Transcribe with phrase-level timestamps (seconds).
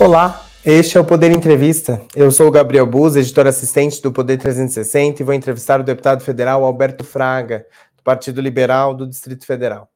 [0.00, 2.04] Olá, este é o Poder Entrevista.
[2.16, 6.20] Eu sou o Gabriel Buz, editor assistente do Poder 360 e vou entrevistar o deputado
[6.20, 7.64] federal Alberto Fraga,
[7.96, 9.88] do Partido Liberal do Distrito Federal.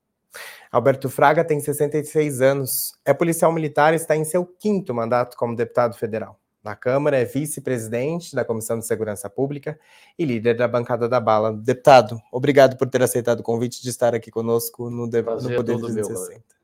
[0.70, 5.56] Alberto Fraga tem 66 anos, é policial militar e está em seu quinto mandato como
[5.56, 6.38] deputado federal.
[6.62, 9.78] Na Câmara, é vice-presidente da Comissão de Segurança Pública
[10.16, 11.52] e líder da bancada da bala.
[11.52, 16.57] Deputado, obrigado por ter aceitado o convite de estar aqui conosco no, no Poder 360.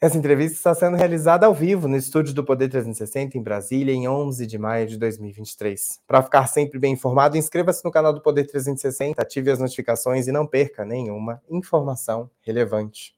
[0.00, 4.06] Essa entrevista está sendo realizada ao vivo no estúdio do Poder 360 em Brasília, em
[4.06, 6.00] 11 de maio de 2023.
[6.06, 10.32] Para ficar sempre bem informado, inscreva-se no canal do Poder 360, ative as notificações e
[10.32, 13.16] não perca nenhuma informação relevante.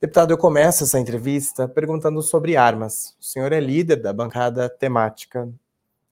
[0.00, 3.16] Deputado, eu começo essa entrevista perguntando sobre armas.
[3.18, 5.48] O senhor é líder da bancada temática.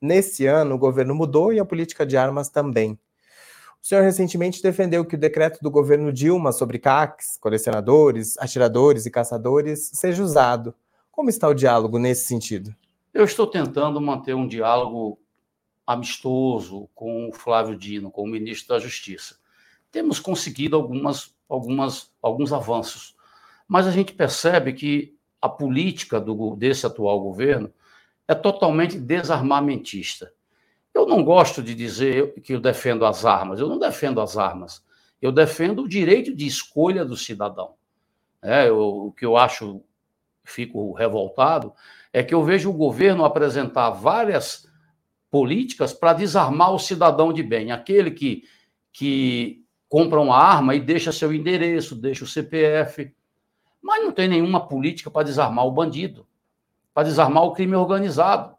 [0.00, 2.98] Nesse ano, o governo mudou e a política de armas também.
[3.82, 9.10] O senhor recentemente defendeu que o decreto do governo Dilma sobre CACs, colecionadores, atiradores e
[9.10, 10.72] caçadores, seja usado.
[11.10, 12.72] Como está o diálogo nesse sentido?
[13.12, 15.18] Eu estou tentando manter um diálogo
[15.84, 19.36] amistoso com o Flávio Dino, com o ministro da Justiça.
[19.90, 23.16] Temos conseguido algumas, algumas, alguns avanços,
[23.66, 27.68] mas a gente percebe que a política do, desse atual governo
[28.28, 30.32] é totalmente desarmamentista.
[30.94, 33.60] Eu não gosto de dizer que eu defendo as armas.
[33.60, 34.84] Eu não defendo as armas.
[35.20, 37.74] Eu defendo o direito de escolha do cidadão.
[38.42, 39.82] É, eu, o que eu acho,
[40.44, 41.72] fico revoltado,
[42.12, 44.68] é que eu vejo o governo apresentar várias
[45.30, 48.44] políticas para desarmar o cidadão de bem, aquele que,
[48.92, 53.14] que compra uma arma e deixa seu endereço, deixa o CPF,
[53.80, 56.26] mas não tem nenhuma política para desarmar o bandido,
[56.92, 58.54] para desarmar o crime organizado.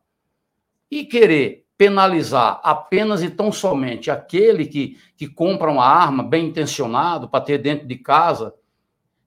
[0.90, 7.28] E querer penalizar apenas e tão somente aquele que, que compra uma arma bem intencionado
[7.28, 8.56] para ter dentro de casa,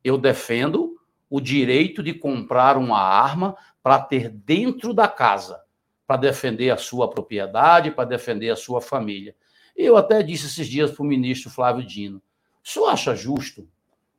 [0.03, 0.97] eu defendo
[1.29, 5.61] o direito de comprar uma arma para ter dentro da casa,
[6.07, 9.37] para defender a sua propriedade, para defender a sua família.
[9.77, 12.23] Eu até disse esses dias para o ministro Flávio Dino:
[12.65, 13.69] o senhor acha justo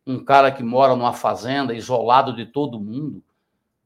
[0.06, 3.23] um cara que mora numa fazenda, isolado de todo mundo,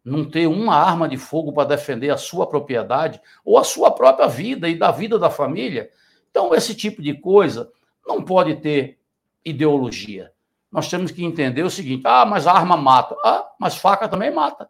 [0.03, 4.27] não ter uma arma de fogo para defender a sua propriedade ou a sua própria
[4.27, 5.89] vida e da vida da família.
[6.29, 7.71] Então, esse tipo de coisa
[8.05, 8.99] não pode ter
[9.45, 10.31] ideologia.
[10.71, 13.15] Nós temos que entender o seguinte: ah, mas a arma mata.
[13.23, 14.69] Ah, mas faca também mata.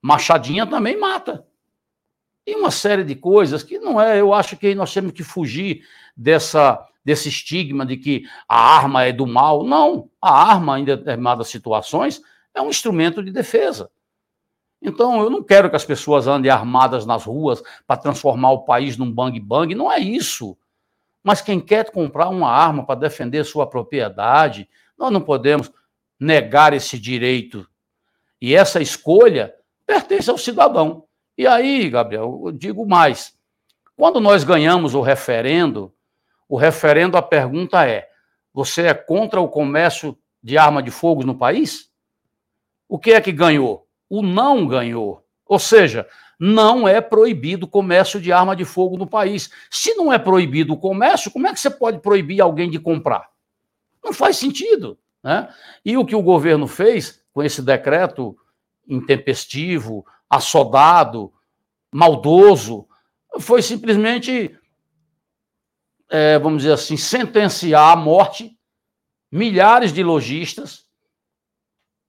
[0.00, 1.46] Machadinha também mata.
[2.46, 4.20] E uma série de coisas que não é.
[4.20, 5.82] Eu acho que nós temos que fugir
[6.16, 9.64] dessa, desse estigma de que a arma é do mal.
[9.64, 10.08] Não.
[10.22, 12.22] A arma, em determinadas situações,
[12.54, 13.90] é um instrumento de defesa.
[14.80, 18.96] Então, eu não quero que as pessoas andem armadas nas ruas para transformar o país
[18.96, 20.56] num bang-bang, não é isso.
[21.22, 25.72] Mas quem quer comprar uma arma para defender sua propriedade, nós não podemos
[26.20, 27.66] negar esse direito.
[28.40, 29.54] E essa escolha
[29.86, 31.04] pertence ao cidadão.
[31.36, 33.34] E aí, Gabriel, eu digo mais.
[33.96, 35.92] Quando nós ganhamos o referendo,
[36.48, 38.08] o referendo, a pergunta é:
[38.52, 41.90] você é contra o comércio de arma de fogo no país?
[42.88, 43.85] O que é que ganhou?
[44.08, 45.24] O não ganhou.
[45.46, 46.08] Ou seja,
[46.38, 49.50] não é proibido o comércio de arma de fogo no país.
[49.70, 53.28] Se não é proibido o comércio, como é que você pode proibir alguém de comprar?
[54.04, 54.98] Não faz sentido.
[55.22, 55.48] Né?
[55.84, 58.36] E o que o governo fez com esse decreto
[58.86, 61.32] intempestivo, assodado,
[61.92, 62.86] maldoso,
[63.40, 64.56] foi simplesmente,
[66.08, 68.56] é, vamos dizer assim, sentenciar à morte
[69.30, 70.85] milhares de lojistas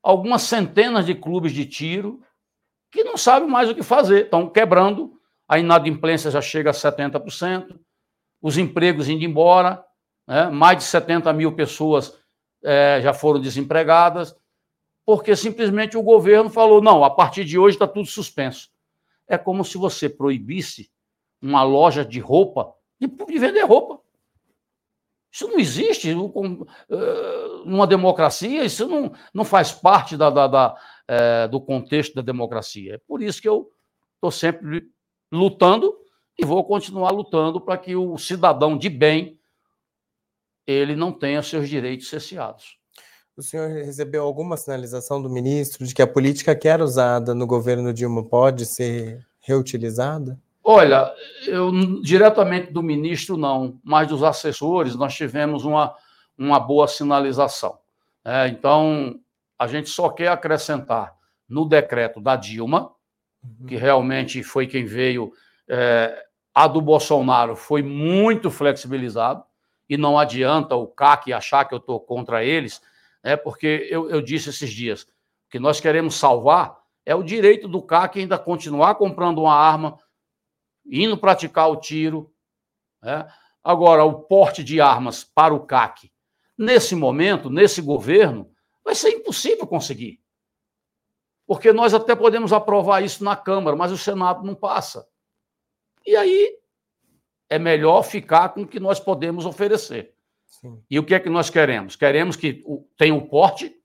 [0.01, 2.21] algumas centenas de clubes de tiro
[2.91, 7.79] que não sabem mais o que fazer, estão quebrando, a inadimplência já chega a 70%,
[8.41, 9.83] os empregos indo embora,
[10.27, 10.49] né?
[10.49, 12.17] mais de 70 mil pessoas
[12.63, 14.35] é, já foram desempregadas,
[15.05, 18.69] porque simplesmente o governo falou: não, a partir de hoje está tudo suspenso.
[19.27, 20.89] É como se você proibisse
[21.41, 24.01] uma loja de roupa de, de vender roupa.
[25.37, 26.15] Isso não existe eh,
[27.63, 30.75] numa democracia, isso não, não faz parte da, da, da
[31.07, 32.95] é, do contexto da democracia.
[32.95, 33.69] É por isso que eu
[34.15, 34.89] estou sempre
[35.31, 35.95] lutando
[36.39, 39.39] e vou continuar lutando para que o cidadão de bem
[40.65, 42.79] ele não tenha seus direitos cerceados.
[43.37, 47.45] O senhor recebeu alguma sinalização do ministro de que a política que era usada no
[47.45, 50.41] governo Dilma pode ser reutilizada?
[50.69, 51.15] Olha,
[51.45, 51.71] eu
[52.01, 55.95] diretamente do ministro não, mas dos assessores nós tivemos uma,
[56.37, 57.79] uma boa sinalização.
[58.25, 59.17] É, então,
[59.57, 61.15] a gente só quer acrescentar
[61.47, 62.91] no decreto da Dilma,
[63.41, 63.65] uhum.
[63.65, 65.31] que realmente foi quem veio,
[65.69, 69.45] é, a do Bolsonaro foi muito flexibilizado,
[69.87, 72.81] e não adianta o CAC achar que eu estou contra eles,
[73.23, 75.07] é porque eu, eu disse esses dias
[75.49, 79.97] que nós queremos salvar É o direito do CAC ainda continuar comprando uma arma,
[80.89, 82.33] indo praticar o tiro.
[83.01, 83.27] Né?
[83.63, 86.11] Agora, o porte de armas para o CAC,
[86.57, 88.51] nesse momento, nesse governo,
[88.83, 90.21] vai ser impossível conseguir.
[91.45, 95.07] Porque nós até podemos aprovar isso na Câmara, mas o Senado não passa.
[96.05, 96.57] E aí
[97.49, 100.13] é melhor ficar com o que nós podemos oferecer.
[100.45, 100.83] Sim.
[100.89, 101.95] E o que é que nós queremos?
[101.95, 102.63] Queremos que
[102.97, 103.75] tenha o porte,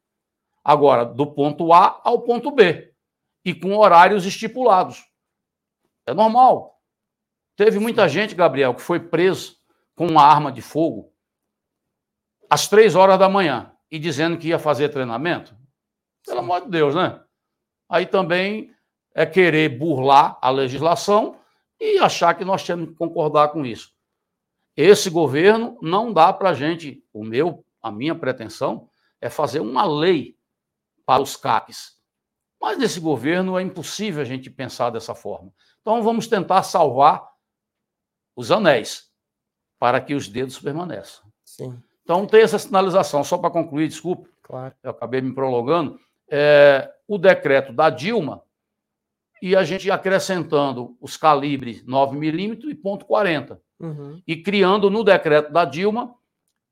[0.64, 2.92] agora, do ponto A ao ponto B,
[3.44, 5.04] e com horários estipulados.
[6.06, 6.71] É normal.
[7.56, 9.56] Teve muita gente, Gabriel, que foi preso
[9.94, 11.12] com uma arma de fogo
[12.48, 15.54] às três horas da manhã e dizendo que ia fazer treinamento.
[16.24, 16.44] Pelo Sim.
[16.44, 17.20] amor de Deus, né?
[17.88, 18.74] Aí também
[19.14, 21.38] é querer burlar a legislação
[21.78, 23.92] e achar que nós temos que concordar com isso.
[24.76, 28.88] Esse governo não dá para a gente, o meu, a minha pretensão
[29.20, 30.36] é fazer uma lei
[31.04, 31.98] para os CAPs.
[32.60, 35.52] Mas nesse governo é impossível a gente pensar dessa forma.
[35.80, 37.31] Então vamos tentar salvar
[38.36, 39.10] os anéis
[39.78, 41.24] para que os dedos permaneçam.
[41.44, 41.82] Sim.
[42.02, 44.74] Então tem essa sinalização, só para concluir, desculpe, claro.
[44.82, 45.98] eu acabei me prolongando.
[46.30, 48.42] É, o decreto da Dilma
[49.42, 53.58] e a gente acrescentando os calibres 9mm e ponto .40.
[53.80, 54.22] Uhum.
[54.26, 56.14] E criando no decreto da Dilma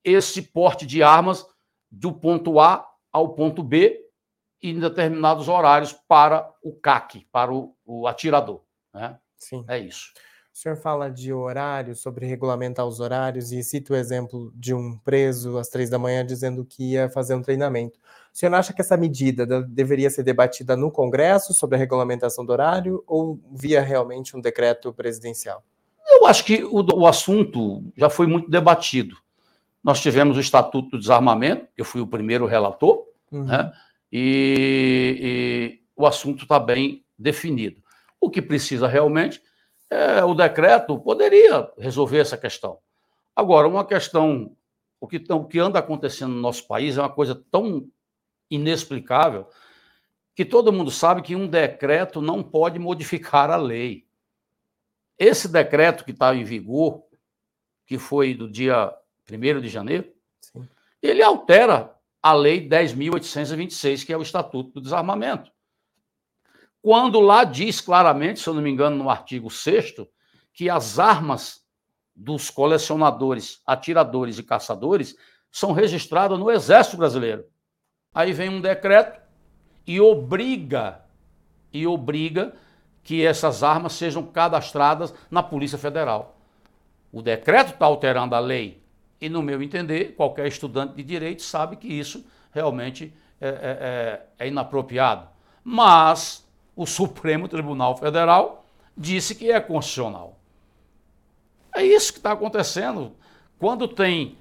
[0.05, 1.45] esse porte de armas
[1.91, 4.01] do ponto A ao ponto B
[4.62, 8.62] em determinados horários para o CAC, para o, o atirador.
[8.95, 9.19] Né?
[9.37, 9.65] Sim.
[9.67, 10.12] É isso.
[10.61, 14.95] O senhor fala de horário, sobre regulamentar os horários, e cita o exemplo de um
[14.99, 17.99] preso às três da manhã dizendo que ia fazer um treinamento.
[17.99, 22.53] O senhor acha que essa medida deveria ser debatida no Congresso sobre a regulamentação do
[22.53, 25.65] horário ou via realmente um decreto presidencial?
[26.07, 29.17] Eu acho que o, o assunto já foi muito debatido.
[29.83, 33.45] Nós tivemos o Estatuto do Desarmamento, eu fui o primeiro relator, uhum.
[33.45, 33.73] né?
[34.12, 37.81] e, e o assunto está bem definido.
[38.21, 39.41] O que precisa realmente
[39.90, 42.78] é o decreto poderia resolver essa questão.
[43.34, 44.56] Agora, uma questão,
[45.00, 47.88] o que, o que anda acontecendo no nosso país é uma coisa tão
[48.50, 49.48] inexplicável
[50.34, 54.06] que todo mundo sabe que um decreto não pode modificar a lei.
[55.19, 57.04] Esse decreto que está em vigor,
[57.84, 58.94] que foi do dia
[59.31, 60.10] 1 de janeiro,
[60.40, 60.66] Sim.
[61.02, 65.50] ele altera a Lei 10.826, que é o Estatuto do Desarmamento.
[66.82, 69.94] Quando lá diz claramente, se eu não me engano, no artigo 6,
[70.53, 71.61] que as armas
[72.15, 75.17] dos colecionadores, atiradores e caçadores
[75.50, 77.44] são registradas no Exército Brasileiro.
[78.15, 79.21] Aí vem um decreto
[79.87, 81.03] e obriga,
[81.73, 82.55] e obriga
[83.03, 86.38] que essas armas sejam cadastradas na Polícia Federal.
[87.12, 88.83] O decreto está alterando a lei.
[89.21, 94.26] E, no meu entender, qualquer estudante de direito sabe que isso realmente é, é, é,
[94.38, 95.29] é inapropriado.
[95.62, 96.49] Mas
[96.81, 98.65] o Supremo Tribunal Federal
[98.97, 100.38] disse que é constitucional.
[101.75, 103.12] É isso que está acontecendo.
[103.59, 104.38] Quando tem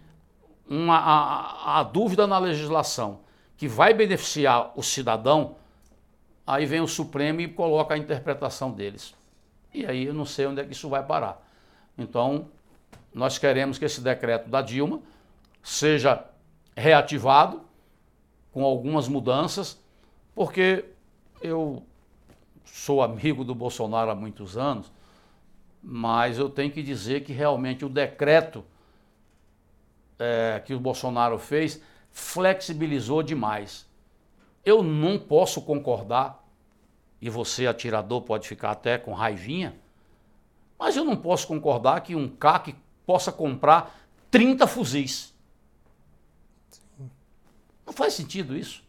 [0.65, 3.19] uma, a, a dúvida na legislação
[3.57, 5.57] que vai beneficiar o cidadão,
[6.47, 9.13] aí vem o Supremo e coloca a interpretação deles.
[9.73, 11.45] E aí eu não sei onde é que isso vai parar.
[11.97, 12.47] Então,
[13.13, 15.01] nós queremos que esse decreto da Dilma
[15.61, 16.23] seja
[16.73, 17.63] reativado
[18.53, 19.77] com algumas mudanças,
[20.33, 20.85] porque
[21.41, 21.83] eu
[22.73, 24.91] sou amigo do Bolsonaro há muitos anos,
[25.81, 28.63] mas eu tenho que dizer que realmente o decreto
[30.17, 33.87] é, que o Bolsonaro fez flexibilizou demais.
[34.65, 36.43] Eu não posso concordar,
[37.21, 39.75] e você, atirador, pode ficar até com raivinha,
[40.77, 43.97] mas eu não posso concordar que um CAC possa comprar
[44.31, 45.33] 30 fuzis.
[47.85, 48.83] Não faz sentido isso.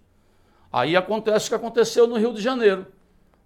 [0.73, 2.87] Aí acontece o que aconteceu no Rio de Janeiro.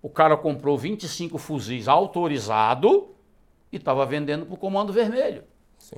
[0.04, 3.14] O cara comprou 25 fuzis autorizado
[3.73, 5.44] e estava vendendo para o Comando Vermelho.
[5.78, 5.96] Sim.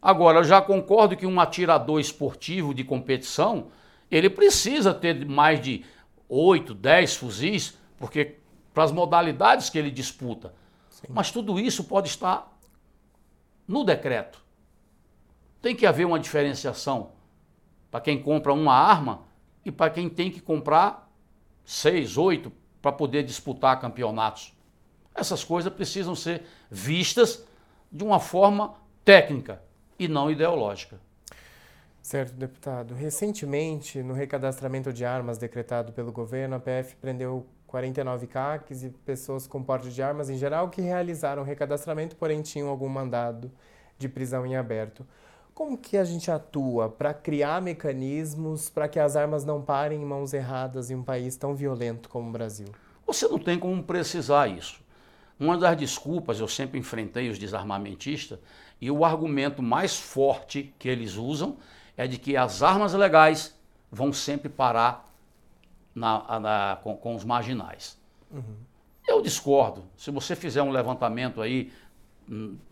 [0.00, 3.66] Agora, eu já concordo que um atirador esportivo de competição,
[4.10, 5.84] ele precisa ter mais de
[6.30, 8.38] 8, 10 fuzis, porque
[8.72, 10.54] para as modalidades que ele disputa.
[10.88, 11.08] Sim.
[11.10, 12.58] Mas tudo isso pode estar
[13.68, 14.42] no decreto.
[15.60, 17.10] Tem que haver uma diferenciação
[17.90, 19.24] para quem compra uma arma
[19.62, 21.06] e para quem tem que comprar
[21.66, 22.50] seis, oito
[22.82, 24.52] para poder disputar campeonatos.
[25.14, 27.44] Essas coisas precisam ser vistas
[27.90, 28.74] de uma forma
[29.04, 29.62] técnica
[29.98, 30.98] e não ideológica.
[32.02, 32.94] Certo, deputado.
[32.94, 39.46] Recentemente, no recadastramento de armas decretado pelo governo, a PF prendeu 49 CACs e pessoas
[39.46, 43.52] com porte de armas em geral que realizaram recadastramento, porém tinham algum mandado
[43.96, 45.06] de prisão em aberto.
[45.62, 50.04] Como que a gente atua para criar mecanismos para que as armas não parem em
[50.04, 52.66] mãos erradas em um país tão violento como o Brasil?
[53.06, 54.80] Você não tem como precisar isso.
[55.38, 58.40] Uma das desculpas, eu sempre enfrentei os desarmamentistas,
[58.80, 61.56] e o argumento mais forte que eles usam
[61.96, 63.56] é de que as armas legais
[63.88, 65.14] vão sempre parar
[65.94, 67.96] na, na, com, com, os marginais.
[68.32, 68.56] Uhum.
[69.06, 69.84] Eu discordo.
[69.96, 71.70] Se você fizer um levantamento aí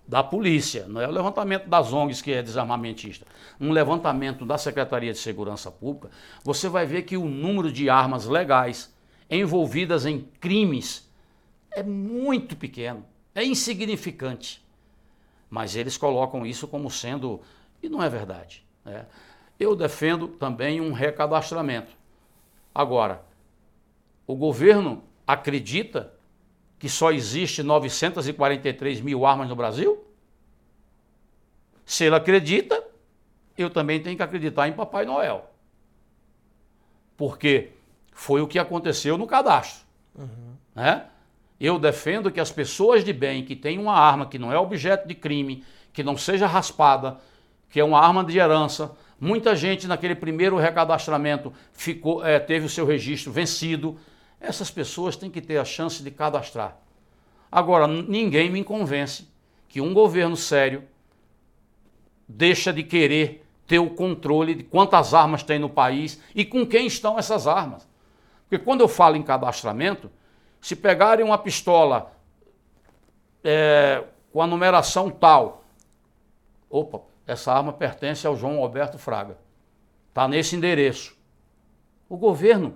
[0.06, 3.26] da polícia, não é o levantamento das ONGs que é desarmamentista,
[3.60, 6.10] um levantamento da Secretaria de Segurança Pública,
[6.42, 8.94] você vai ver que o número de armas legais
[9.28, 11.08] envolvidas em crimes
[11.70, 13.04] é muito pequeno,
[13.34, 14.64] é insignificante.
[15.48, 17.40] Mas eles colocam isso como sendo,
[17.82, 18.64] e não é verdade.
[18.84, 19.06] Né?
[19.58, 21.92] Eu defendo também um recadastramento.
[22.74, 23.24] Agora,
[24.26, 26.12] o governo acredita
[26.80, 30.02] que só existe 943 mil armas no Brasil?
[31.84, 32.82] Se ele acredita,
[33.56, 35.50] eu também tenho que acreditar em Papai Noel.
[37.18, 37.72] Porque
[38.12, 39.86] foi o que aconteceu no cadastro.
[40.18, 40.54] Uhum.
[40.74, 41.04] Né?
[41.60, 45.06] Eu defendo que as pessoas de bem que têm uma arma que não é objeto
[45.06, 47.18] de crime, que não seja raspada,
[47.68, 52.70] que é uma arma de herança, muita gente naquele primeiro recadastramento ficou, é, teve o
[52.70, 53.98] seu registro vencido.
[54.40, 56.76] Essas pessoas têm que ter a chance de cadastrar.
[57.52, 59.28] Agora, ninguém me convence
[59.68, 60.84] que um governo sério
[62.26, 66.86] deixa de querer ter o controle de quantas armas tem no país e com quem
[66.86, 67.86] estão essas armas.
[68.48, 70.10] Porque quando eu falo em cadastramento,
[70.60, 72.12] se pegarem uma pistola
[73.44, 75.64] é, com a numeração tal,
[76.68, 79.38] opa, essa arma pertence ao João Alberto Fraga.
[80.08, 81.16] Está nesse endereço.
[82.08, 82.74] O governo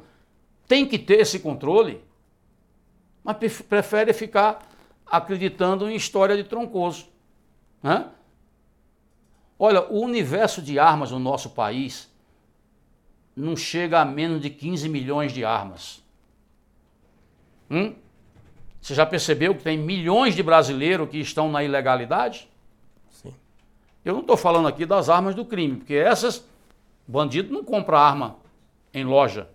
[0.67, 2.03] tem que ter esse controle,
[3.23, 4.67] mas prefere ficar
[5.07, 7.07] acreditando em história de troncoso.
[7.83, 8.09] Né?
[9.59, 12.11] Olha, o universo de armas no nosso país
[13.37, 16.03] não chega a menos de 15 milhões de armas.
[17.71, 17.95] Hum?
[18.81, 22.49] Você já percebeu que tem milhões de brasileiros que estão na ilegalidade?
[23.11, 23.35] Sim.
[24.05, 26.47] Eu não estou falando aqui das armas do crime, porque essas,
[27.07, 28.37] bandido não compra arma
[28.93, 29.49] em loja.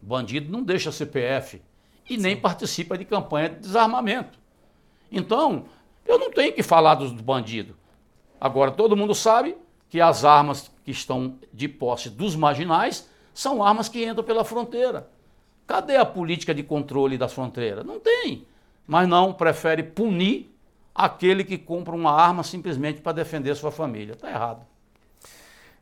[0.00, 1.60] Bandido não deixa CPF
[2.08, 2.22] e Sim.
[2.22, 4.38] nem participa de campanha de desarmamento.
[5.10, 5.64] Então,
[6.06, 7.74] eu não tenho que falar dos bandidos.
[8.40, 9.56] Agora, todo mundo sabe
[9.88, 15.08] que as armas que estão de posse dos marginais são armas que entram pela fronteira.
[15.66, 17.84] Cadê a política de controle das fronteiras?
[17.84, 18.46] Não tem.
[18.86, 20.50] Mas não, prefere punir
[20.94, 24.14] aquele que compra uma arma simplesmente para defender sua família.
[24.14, 24.66] Está errado.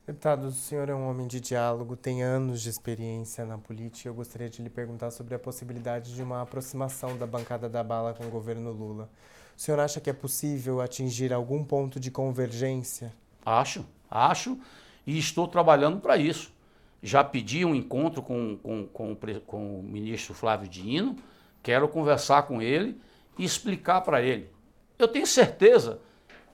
[0.07, 4.09] Deputado, o senhor é um homem de diálogo, tem anos de experiência na política.
[4.09, 8.15] Eu gostaria de lhe perguntar sobre a possibilidade de uma aproximação da bancada da bala
[8.15, 9.11] com o governo Lula.
[9.57, 13.13] O senhor acha que é possível atingir algum ponto de convergência?
[13.45, 14.57] Acho, acho,
[15.05, 16.55] e estou trabalhando para isso
[17.03, 21.17] já pedi um encontro com, com, com, com o ministro Flávio Dino,
[21.63, 23.01] quero conversar com ele
[23.39, 24.51] e explicar para ele.
[24.99, 26.01] Eu tenho certeza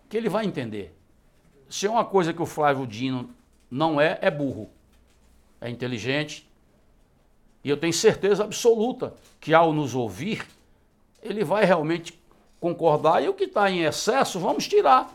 [0.08, 0.94] que ele vai entender.
[1.70, 3.30] Se é uma coisa que o Flávio Dino
[3.72, 4.68] não é, é burro.
[5.58, 6.46] É inteligente.
[7.64, 10.46] E eu tenho certeza absoluta que ao nos ouvir,
[11.22, 12.20] ele vai realmente
[12.60, 15.10] concordar e o que está em excesso, vamos tirar.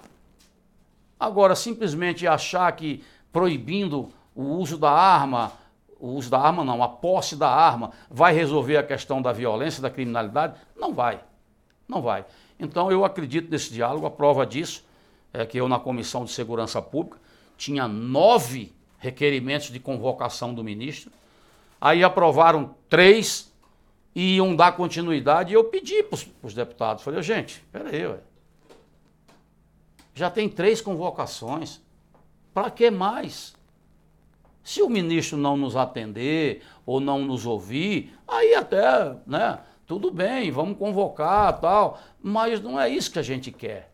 [1.19, 5.51] Agora, simplesmente achar que proibindo o uso da arma,
[5.99, 9.83] o uso da arma não, a posse da arma vai resolver a questão da violência,
[9.83, 10.55] da criminalidade?
[10.75, 11.19] Não vai.
[11.87, 12.25] Não vai.
[12.59, 14.83] Então eu acredito nesse diálogo, a prova disso
[15.31, 17.26] é que eu na Comissão de Segurança Pública
[17.57, 21.11] tinha nove requerimentos de convocação do ministro,
[21.79, 23.53] aí aprovaram três
[24.15, 28.19] e iam dar continuidade, e eu pedi para os deputados, falei, gente, peraí, ué.
[30.13, 31.81] já tem três convocações,
[32.53, 33.55] para que mais?
[34.63, 40.51] Se o ministro não nos atender ou não nos ouvir, aí até, né, tudo bem,
[40.51, 43.91] vamos convocar tal, mas não é isso que a gente quer.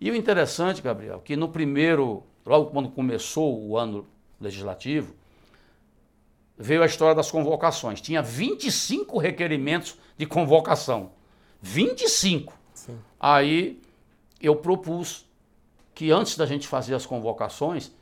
[0.00, 4.06] E o interessante, Gabriel, que no primeiro, logo quando começou o ano
[4.40, 5.14] legislativo,
[6.56, 8.00] veio a história das convocações.
[8.00, 11.10] Tinha 25 requerimentos de convocação.
[11.60, 12.52] 25.
[12.74, 12.98] Sim.
[13.18, 13.80] Aí
[14.40, 15.26] eu propus
[15.94, 17.92] que antes da gente fazer as convocações,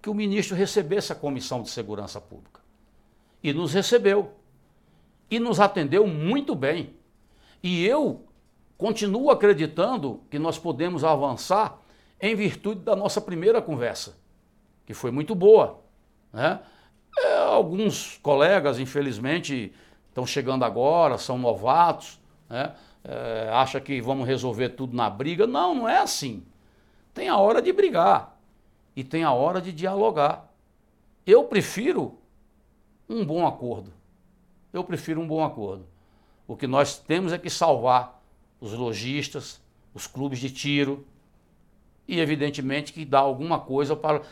[0.00, 2.60] que o ministro recebesse a Comissão de Segurança Pública.
[3.42, 4.32] E nos recebeu.
[5.30, 6.94] E nos atendeu muito bem.
[7.62, 8.24] E eu
[8.78, 11.79] continuo acreditando que nós podemos avançar
[12.20, 14.16] em virtude da nossa primeira conversa,
[14.84, 15.80] que foi muito boa.
[16.32, 16.60] Né?
[17.18, 19.72] É, alguns colegas, infelizmente,
[20.08, 22.74] estão chegando agora, são novatos, né?
[23.04, 25.46] é, acha que vamos resolver tudo na briga.
[25.46, 26.44] Não, não é assim.
[27.14, 28.38] Tem a hora de brigar
[28.94, 30.48] e tem a hora de dialogar.
[31.26, 32.18] Eu prefiro
[33.08, 33.92] um bom acordo.
[34.72, 35.86] Eu prefiro um bom acordo.
[36.46, 38.22] O que nós temos é que salvar
[38.60, 39.60] os lojistas,
[39.94, 41.06] os clubes de tiro
[42.10, 44.22] e, evidentemente, que dar alguma coisa para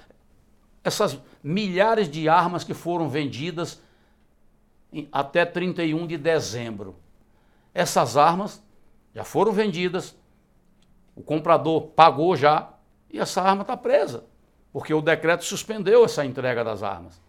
[0.83, 3.81] essas milhares de armas que foram vendidas
[5.13, 6.97] até 31 de dezembro.
[7.73, 8.61] Essas armas
[9.15, 10.17] já foram vendidas,
[11.15, 12.69] o comprador pagou já
[13.09, 14.25] e essa arma está presa,
[14.73, 17.23] porque o decreto suspendeu essa entrega das armas.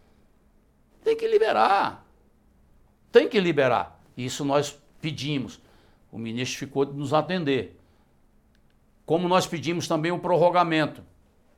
[1.03, 2.03] Tem que liberar.
[3.11, 4.01] Tem que liberar.
[4.17, 5.61] Isso nós pedimos.
[6.11, 7.78] O ministro ficou de nos atender.
[9.09, 11.03] Como nós pedimos também o prorrogamento.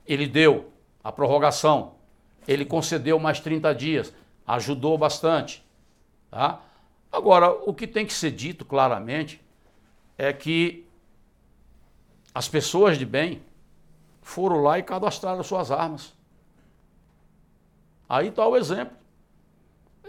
[0.07, 0.71] Ele deu
[1.03, 1.95] a prorrogação.
[2.47, 4.13] Ele concedeu mais 30 dias.
[4.47, 5.61] Ajudou bastante.
[6.29, 6.61] Tá?
[7.11, 9.41] Agora, o que tem que ser dito claramente
[10.17, 10.87] é que
[12.33, 13.43] as pessoas de bem
[14.21, 16.13] foram lá e cadastraram suas armas.
[18.07, 18.95] Aí está o exemplo.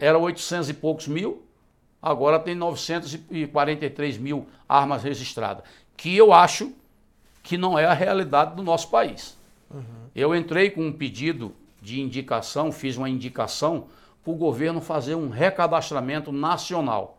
[0.00, 1.44] Era 800 e poucos mil,
[2.00, 5.64] agora tem 943 mil armas registradas.
[5.96, 6.72] Que eu acho
[7.42, 9.36] que não é a realidade do nosso país.
[9.70, 9.82] Uhum.
[10.14, 13.86] Eu entrei com um pedido de indicação, fiz uma indicação
[14.22, 17.18] para o governo fazer um recadastramento nacional,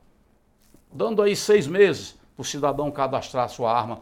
[0.92, 4.00] dando aí seis meses para o cidadão cadastrar sua arma,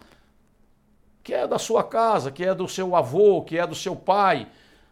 [1.24, 4.48] que é da sua casa, que é do seu avô, que é do seu pai,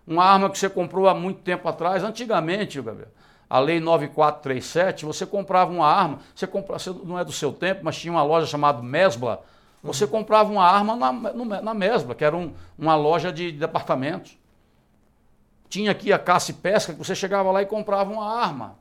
[0.08, 3.10] uma arma que você comprou há muito tempo atrás, antigamente, Gabriel.
[3.48, 7.98] A lei 9437, você comprava uma arma, você comprava, não é do seu tempo, mas
[7.98, 9.44] tinha uma loja chamada Mesbla,
[9.82, 14.38] você comprava uma arma na, na Mesbla, que era um, uma loja de departamentos.
[15.70, 18.78] Tinha aqui a caça e pesca, que você chegava lá e comprava uma arma.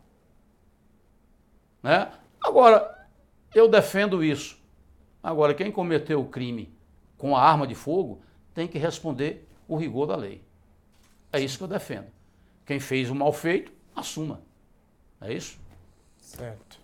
[1.82, 2.10] Né?
[2.40, 3.06] Agora,
[3.54, 4.58] eu defendo isso.
[5.22, 6.72] Agora, quem cometeu o crime
[7.16, 8.20] com a arma de fogo
[8.54, 10.42] tem que responder o rigor da lei.
[11.32, 12.06] É isso que eu defendo.
[12.64, 14.40] Quem fez o mal feito, assuma.
[15.20, 15.58] É isso?
[16.18, 16.77] Certo.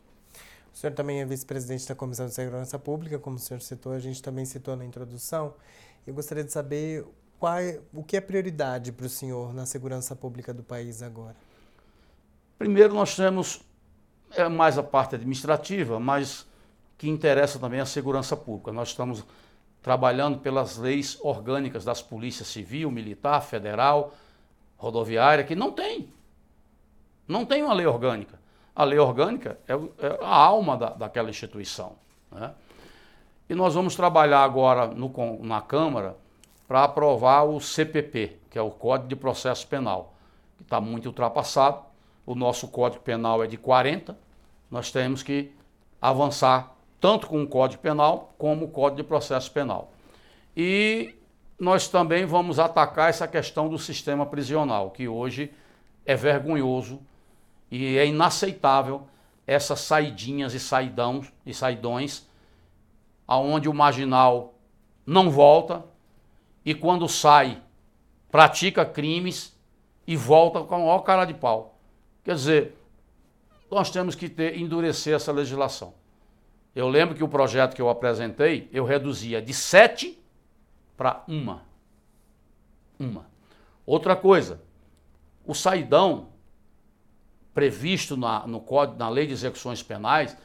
[0.85, 4.23] Senhor também é vice-presidente da Comissão de Segurança Pública, como o senhor citou, a gente
[4.23, 5.55] também citou na introdução.
[6.07, 7.07] Eu gostaria de saber
[7.39, 11.37] qual, é, o que é prioridade para o senhor na segurança pública do país agora?
[12.59, 13.63] Primeiro, nós temos
[14.33, 16.47] é, mais a parte administrativa, mas
[16.99, 18.71] que interessa também a segurança pública.
[18.71, 19.25] Nós estamos
[19.81, 24.13] trabalhando pelas leis orgânicas das polícias civil, militar, federal,
[24.77, 26.13] rodoviária, que não tem.
[27.27, 28.44] Não tem uma lei orgânica.
[28.75, 31.93] A lei orgânica é, é a alma da, daquela instituição.
[32.31, 32.53] Né?
[33.49, 36.17] E nós vamos trabalhar agora no, na Câmara
[36.67, 40.15] para aprovar o CPP, que é o Código de Processo Penal,
[40.57, 41.83] que está muito ultrapassado.
[42.27, 44.17] O nosso Código Penal é de 40,
[44.71, 45.53] nós temos que
[46.01, 49.93] avançar tanto com o Código Penal como o Código de Processo Penal.
[50.57, 51.15] E
[51.59, 55.53] nós também vamos atacar essa questão do sistema prisional, que hoje
[56.07, 56.99] é vergonhoso
[57.71, 59.07] e é inaceitável
[59.47, 62.27] essas saidinhas e saidão e saidões
[63.27, 64.55] aonde o marginal
[65.07, 65.85] não volta,
[66.65, 67.63] e quando sai,
[68.31, 69.55] pratica crimes
[70.07, 71.79] e volta com a maior cara de pau.
[72.23, 72.77] Quer dizer,
[73.71, 75.95] nós temos que ter, endurecer essa legislação.
[76.75, 80.19] Eu lembro que o projeto que eu apresentei, eu reduzia de sete
[80.97, 81.63] para uma.
[82.99, 83.27] Uma.
[83.87, 84.61] Outra coisa,
[85.45, 86.29] o saidão
[87.55, 90.37] previsto na, no código, na lei de execuções penais,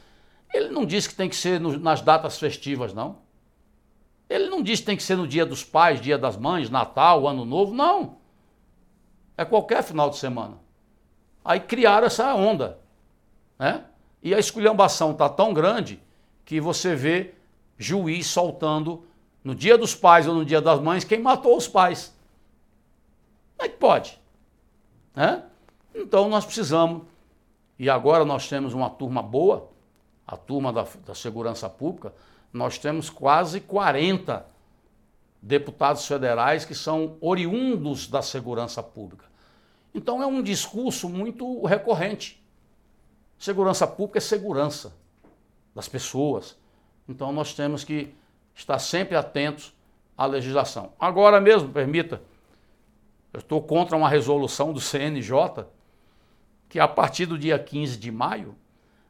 [0.54, 3.18] ele não diz que tem que ser no, nas datas festivas, não.
[4.28, 7.26] Ele não diz que tem que ser no dia dos pais, dia das mães, Natal,
[7.26, 8.18] Ano Novo, não.
[9.36, 10.56] É qualquer final de semana.
[11.44, 12.78] Aí criaram essa onda.
[13.58, 13.84] Né?
[14.22, 16.00] E a esculhambação está tão grande
[16.44, 17.34] que você vê
[17.76, 19.04] juiz soltando
[19.42, 22.14] no dia dos pais ou no dia das mães quem matou os pais.
[23.56, 24.20] Como é que pode?
[25.14, 25.42] Né?
[25.94, 27.02] Então nós precisamos,
[27.78, 29.68] e agora nós temos uma turma boa,
[30.26, 32.14] a turma da, da segurança pública,
[32.52, 34.46] nós temos quase 40
[35.42, 39.24] deputados federais que são oriundos da segurança pública.
[39.94, 42.40] Então é um discurso muito recorrente.
[43.38, 44.94] Segurança pública é segurança
[45.74, 46.56] das pessoas.
[47.08, 48.14] Então nós temos que
[48.54, 49.74] estar sempre atentos
[50.16, 50.92] à legislação.
[51.00, 52.22] Agora mesmo, permita,
[53.32, 55.64] eu estou contra uma resolução do CNJ
[56.70, 58.56] que a partir do dia 15 de maio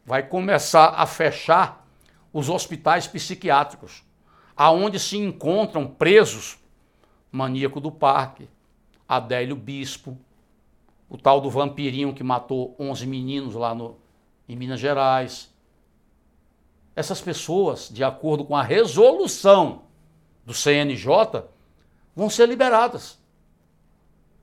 [0.04, 1.86] vai começar a fechar
[2.32, 4.02] os hospitais psiquiátricos,
[4.56, 6.58] aonde se encontram presos
[7.30, 8.48] maníaco do parque,
[9.06, 10.18] Adélio Bispo,
[11.08, 13.98] o tal do vampirinho que matou 11 meninos lá no,
[14.48, 15.52] em Minas Gerais.
[16.96, 19.82] Essas pessoas, de acordo com a resolução
[20.46, 21.44] do CNJ,
[22.16, 23.18] vão ser liberadas.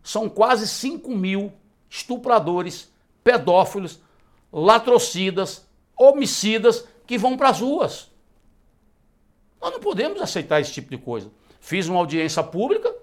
[0.04, 1.52] São quase 5 mil
[1.90, 2.92] estupradores,
[3.28, 4.00] pedófilos,
[4.54, 5.68] latrocidas,
[6.00, 8.10] homicidas que vão para as ruas.
[9.60, 11.30] Nós não podemos aceitar esse tipo de coisa.
[11.60, 12.96] Fiz uma audiência pública,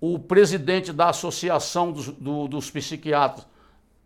[0.00, 3.46] o presidente da Associação dos, do, dos Psiquiatras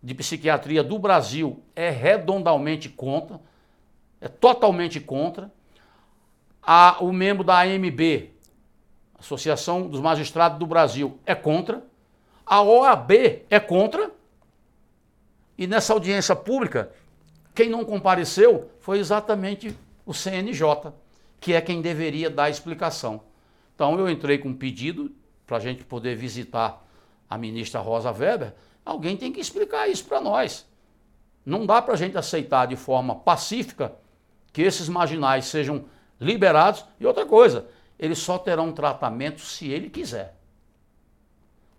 [0.02, 3.38] de Psiquiatria do Brasil é redondamente contra,
[4.20, 5.52] é totalmente contra.
[6.60, 8.32] A, o membro da AMB,
[9.16, 11.84] Associação dos Magistrados do Brasil, é contra.
[12.44, 13.12] A OAB
[13.48, 14.10] é contra.
[15.60, 16.90] E nessa audiência pública,
[17.54, 20.90] quem não compareceu foi exatamente o CNJ,
[21.38, 23.20] que é quem deveria dar a explicação.
[23.74, 25.14] Então eu entrei com um pedido
[25.46, 26.82] para a gente poder visitar
[27.28, 28.54] a ministra Rosa Weber.
[28.86, 30.66] Alguém tem que explicar isso para nós.
[31.44, 33.92] Não dá para a gente aceitar de forma pacífica
[34.54, 35.84] que esses marginais sejam
[36.18, 36.86] liberados.
[36.98, 37.68] E outra coisa,
[37.98, 40.34] eles só terão tratamento se ele quiser.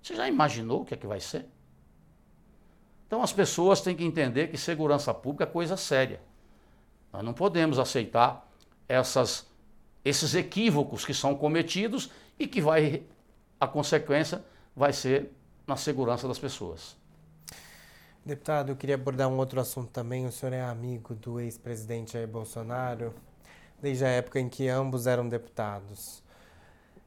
[0.03, 1.47] Você já imaginou o que é que vai ser?
[3.11, 6.21] Então as pessoas têm que entender que segurança pública é coisa séria.
[7.11, 8.49] Nós não podemos aceitar
[8.87, 9.45] essas,
[10.05, 13.03] esses equívocos que são cometidos e que vai
[13.59, 14.41] a consequência
[14.73, 15.29] vai ser
[15.67, 16.95] na segurança das pessoas.
[18.25, 20.25] Deputado, eu queria abordar um outro assunto também.
[20.25, 23.13] O senhor é amigo do ex-presidente Jair Bolsonaro,
[23.81, 26.20] desde a época em que ambos eram deputados.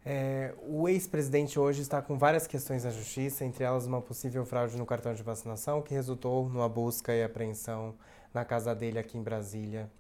[0.06, 4.76] É, o ex-presidente hoje está com várias questões na justiça, entre elas uma possível fraude
[4.76, 7.94] no cartão de vacinação, que resultou numa busca e apreensão
[8.32, 9.90] na casa dele aqui em Brasília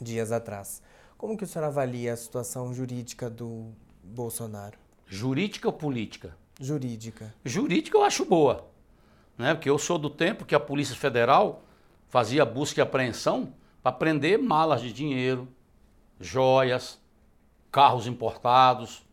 [0.00, 0.80] dias atrás.
[1.18, 3.72] Como que o senhor avalia a situação jurídica do
[4.04, 4.78] Bolsonaro?
[5.06, 6.36] Jurídica ou política?
[6.60, 7.34] Jurídica.
[7.44, 8.68] Jurídica eu acho boa,
[9.36, 9.54] né?
[9.54, 11.62] Porque eu sou do tempo que a Polícia Federal
[12.08, 15.48] fazia busca e apreensão para prender malas de dinheiro,
[16.20, 17.00] joias,
[17.72, 19.03] carros importados,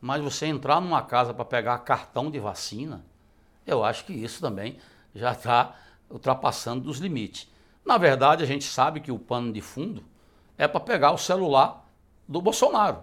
[0.00, 3.04] mas você entrar numa casa para pegar cartão de vacina,
[3.66, 4.78] eu acho que isso também
[5.14, 5.74] já está
[6.10, 7.50] ultrapassando dos limites.
[7.84, 10.04] Na verdade, a gente sabe que o pano de fundo
[10.56, 11.86] é para pegar o celular
[12.26, 13.02] do Bolsonaro.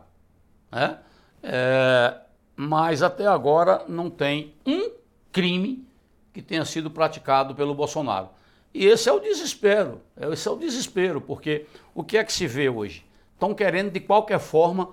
[0.71, 0.99] Né?
[1.41, 2.17] É,
[2.55, 4.91] mas até agora não tem um
[5.31, 5.86] crime
[6.34, 8.29] que tenha sido praticado pelo Bolsonaro.
[8.73, 12.45] E esse é o desespero, esse é o desespero, porque o que é que se
[12.45, 13.05] vê hoje?
[13.34, 14.89] Estão querendo de qualquer forma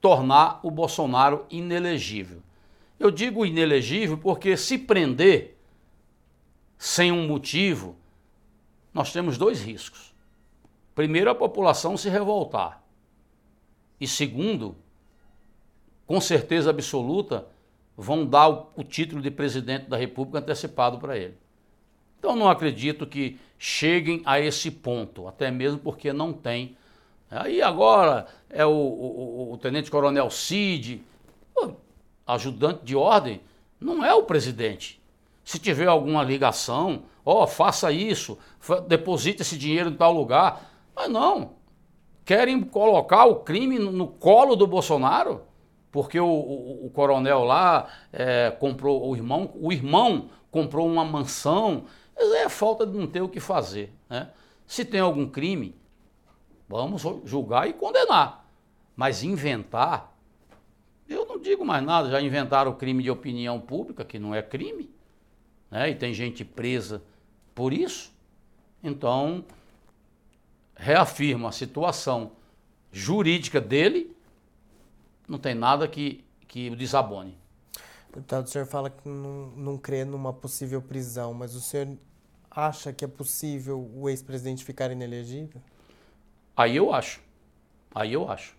[0.00, 2.42] tornar o Bolsonaro inelegível.
[2.98, 5.56] Eu digo inelegível porque se prender
[6.78, 7.96] sem um motivo,
[8.92, 10.14] nós temos dois riscos.
[10.94, 12.82] Primeiro, a população se revoltar.
[14.00, 14.76] E segundo,
[16.06, 17.46] com certeza absoluta,
[17.96, 21.36] vão dar o, o título de presidente da República antecipado para ele.
[22.18, 26.76] Então, não acredito que cheguem a esse ponto, até mesmo porque não tem
[27.30, 31.04] Aí agora é o, o, o tenente-coronel Cid,
[32.26, 33.40] ajudante de ordem,
[33.80, 35.00] não é o presidente.
[35.44, 38.38] Se tiver alguma ligação, ó, oh, faça isso,
[38.86, 40.70] deposite esse dinheiro em tal lugar.
[40.94, 41.52] Mas não.
[42.24, 45.42] Querem colocar o crime no, no colo do Bolsonaro,
[45.90, 51.84] porque o, o, o coronel lá é, comprou, o irmão, o irmão comprou uma mansão.
[52.16, 53.92] É falta de não ter o que fazer.
[54.08, 54.28] Né?
[54.66, 55.74] Se tem algum crime,
[56.70, 58.48] Vamos julgar e condenar.
[58.94, 60.16] Mas inventar,
[61.08, 64.40] eu não digo mais nada, já inventaram o crime de opinião pública, que não é
[64.40, 64.88] crime,
[65.68, 65.90] né?
[65.90, 67.02] e tem gente presa
[67.56, 68.12] por isso.
[68.84, 69.44] Então,
[70.76, 72.30] reafirma a situação
[72.92, 74.16] jurídica dele,
[75.26, 77.36] não tem nada que, que o desabone.
[78.14, 81.88] Deputado, o senhor fala que não, não crê numa possível prisão, mas o senhor
[82.48, 85.60] acha que é possível o ex-presidente ficar inelegível?
[86.60, 87.22] Aí eu acho.
[87.94, 88.54] Aí eu acho.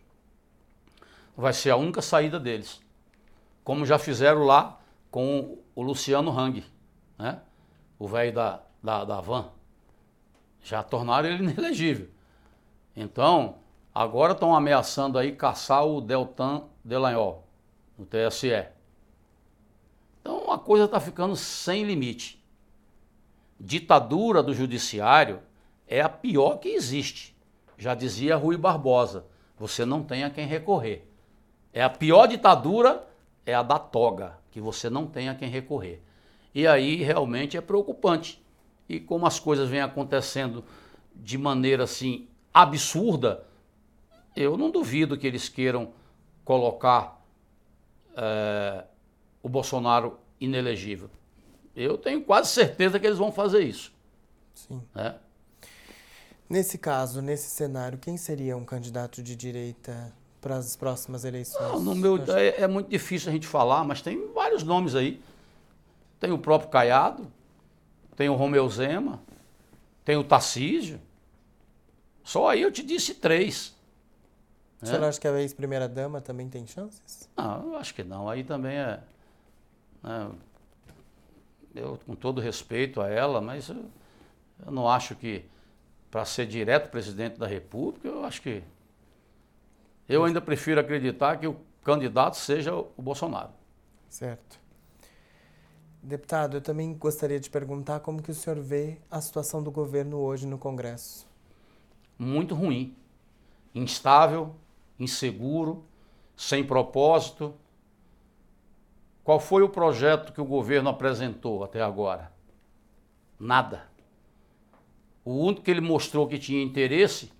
[1.37, 2.81] Vai ser a única saída deles.
[3.63, 4.79] Como já fizeram lá
[5.11, 6.65] com o Luciano Hang,
[7.15, 7.41] né?
[7.99, 9.51] O velho da, da, da van.
[10.63, 12.09] Já tornaram ele inelegível.
[12.95, 13.59] Então,
[13.93, 17.47] agora estão ameaçando aí caçar o Deltan Delanhol,
[17.99, 18.65] no TSE.
[20.21, 22.43] Então a coisa está ficando sem limite.
[23.59, 25.39] Ditadura do judiciário
[25.85, 27.39] é a pior que existe.
[27.81, 29.25] Já dizia Rui Barbosa,
[29.57, 31.03] você não tem a quem recorrer.
[31.73, 33.07] É a pior ditadura,
[33.43, 35.99] é a da toga, que você não tem a quem recorrer.
[36.53, 38.39] E aí realmente é preocupante.
[38.87, 40.63] E como as coisas vêm acontecendo
[41.15, 43.43] de maneira assim absurda,
[44.35, 45.91] eu não duvido que eles queiram
[46.45, 47.19] colocar
[48.15, 48.83] é,
[49.41, 51.09] o Bolsonaro inelegível.
[51.75, 53.91] Eu tenho quase certeza que eles vão fazer isso.
[54.53, 54.83] Sim.
[54.93, 55.15] Né?
[56.51, 60.11] Nesse caso, nesse cenário, quem seria um candidato de direita
[60.41, 61.61] para as próximas eleições?
[61.61, 65.21] Não, no meu, é, é, muito difícil a gente falar, mas tem vários nomes aí.
[66.19, 67.25] Tem o próprio Caiado,
[68.17, 69.21] tem o Romeu Zema,
[70.03, 70.99] tem o Tarcísio.
[72.21, 73.73] Só aí eu te disse três.
[74.81, 77.29] O senhor acha que a ex-primeira-dama também tem chances?
[77.37, 78.27] Não, eu acho que não.
[78.27, 78.99] Aí também é.
[80.03, 80.31] Né,
[81.75, 83.85] eu, com todo respeito a ela, mas eu,
[84.65, 85.45] eu não acho que
[86.11, 88.61] para ser direto presidente da República, eu acho que.
[90.09, 93.51] Eu ainda prefiro acreditar que o candidato seja o Bolsonaro.
[94.09, 94.59] Certo.
[96.03, 100.17] Deputado, eu também gostaria de perguntar como que o senhor vê a situação do governo
[100.17, 101.25] hoje no Congresso.
[102.19, 102.93] Muito ruim.
[103.73, 104.53] Instável,
[104.99, 105.85] inseguro,
[106.35, 107.53] sem propósito.
[109.23, 112.33] Qual foi o projeto que o governo apresentou até agora?
[113.39, 113.90] Nada.
[115.23, 117.31] O único que ele mostrou que tinha interesse,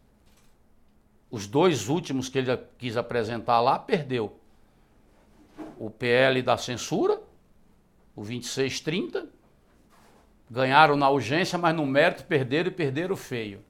[1.29, 4.37] os dois últimos que ele quis apresentar lá, perdeu.
[5.77, 7.21] O PL da censura,
[8.15, 9.27] o 2630,
[10.49, 13.63] ganharam na urgência, mas no mérito perderam e perderam feio.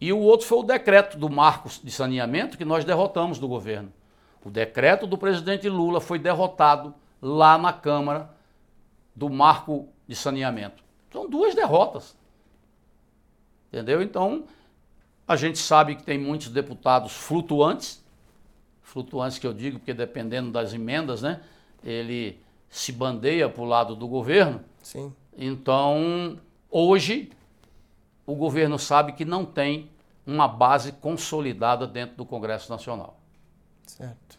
[0.00, 3.92] E o outro foi o decreto do marco de saneamento que nós derrotamos do governo.
[4.44, 8.30] O decreto do presidente Lula foi derrotado lá na Câmara
[9.14, 10.84] do marco de saneamento.
[11.10, 12.16] São duas derrotas.
[13.76, 14.00] Entendeu?
[14.00, 14.44] Então,
[15.28, 18.02] a gente sabe que tem muitos deputados flutuantes,
[18.80, 21.42] flutuantes que eu digo porque dependendo das emendas, né,
[21.84, 24.62] ele se bandeia para o lado do governo.
[24.82, 25.12] Sim.
[25.36, 27.30] Então, hoje
[28.24, 29.90] o governo sabe que não tem
[30.26, 33.20] uma base consolidada dentro do Congresso Nacional.
[33.86, 34.38] Certo.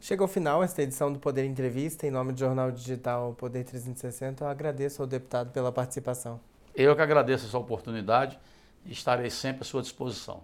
[0.00, 2.06] Chega ao final esta edição do Poder Entrevista.
[2.06, 6.40] Em nome do Jornal Digital Poder 360, eu agradeço ao deputado pela participação.
[6.74, 8.38] Eu que agradeço essa oportunidade
[8.84, 10.42] e estarei sempre à sua disposição.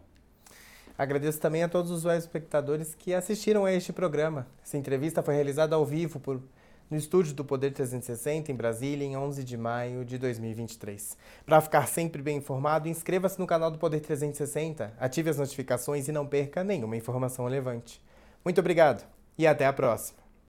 [0.96, 4.46] Agradeço também a todos os espectadores que assistiram a este programa.
[4.62, 6.40] Essa entrevista foi realizada ao vivo por
[6.90, 11.16] no estúdio do Poder 360 em Brasília em 11 de maio de 2023.
[11.44, 16.12] Para ficar sempre bem informado, inscreva-se no canal do Poder 360, ative as notificações e
[16.12, 18.00] não perca nenhuma informação relevante.
[18.44, 20.17] Muito obrigado e até a próxima.